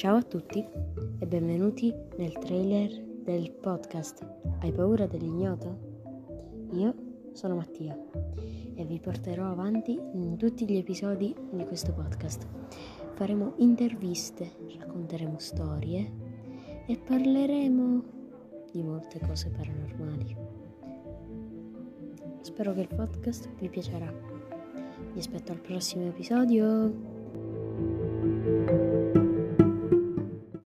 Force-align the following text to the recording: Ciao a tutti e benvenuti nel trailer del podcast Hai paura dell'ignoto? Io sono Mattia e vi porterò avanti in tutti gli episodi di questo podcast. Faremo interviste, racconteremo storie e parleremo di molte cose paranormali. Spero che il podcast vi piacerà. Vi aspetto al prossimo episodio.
Ciao 0.00 0.16
a 0.16 0.22
tutti 0.22 0.66
e 1.18 1.26
benvenuti 1.26 1.94
nel 2.16 2.32
trailer 2.38 2.90
del 3.22 3.50
podcast 3.50 4.26
Hai 4.60 4.72
paura 4.72 5.06
dell'ignoto? 5.06 6.68
Io 6.72 6.94
sono 7.34 7.56
Mattia 7.56 7.94
e 8.76 8.84
vi 8.86 8.98
porterò 8.98 9.50
avanti 9.50 10.00
in 10.14 10.38
tutti 10.38 10.64
gli 10.64 10.78
episodi 10.78 11.36
di 11.50 11.64
questo 11.66 11.92
podcast. 11.92 12.46
Faremo 13.12 13.52
interviste, 13.56 14.50
racconteremo 14.78 15.38
storie 15.38 16.10
e 16.86 16.96
parleremo 16.96 18.02
di 18.72 18.82
molte 18.82 19.20
cose 19.20 19.50
paranormali. 19.50 20.36
Spero 22.40 22.72
che 22.72 22.80
il 22.80 22.94
podcast 22.94 23.50
vi 23.58 23.68
piacerà. 23.68 24.10
Vi 25.12 25.18
aspetto 25.18 25.52
al 25.52 25.60
prossimo 25.60 26.06
episodio. 26.06 27.19